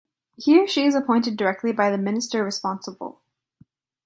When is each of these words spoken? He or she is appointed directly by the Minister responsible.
He 0.35 0.59
or 0.59 0.67
she 0.67 0.85
is 0.85 0.95
appointed 0.95 1.37
directly 1.37 1.71
by 1.71 1.91
the 1.91 1.97
Minister 1.99 2.43
responsible. 2.43 3.21